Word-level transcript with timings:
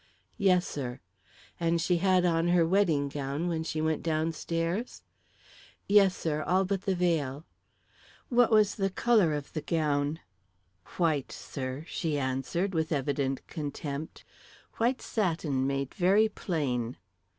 "Yes, 0.39 0.65
sir." 0.65 0.99
"And 1.59 1.79
she 1.79 1.97
had 1.97 2.25
on 2.25 2.47
her 2.47 2.65
wedding 2.65 3.07
gown 3.07 3.47
when 3.47 3.61
she 3.63 3.81
went 3.81 4.01
downstairs?" 4.01 5.03
"Yes, 5.87 6.15
sir, 6.17 6.41
all 6.41 6.65
but 6.65 6.85
the 6.85 6.95
veil." 6.95 7.45
"What 8.27 8.49
was 8.49 8.73
the 8.73 8.89
colour 8.89 9.35
of 9.35 9.53
the 9.53 9.61
gown?" 9.61 10.19
"White, 10.97 11.31
sir," 11.31 11.85
she 11.87 12.17
answered, 12.17 12.73
with 12.73 12.91
evident 12.91 13.45
contempt. 13.45 14.23
"White 14.77 15.03
satin 15.03 15.67
made 15.67 15.93
very 15.93 16.27
plain." 16.29 16.97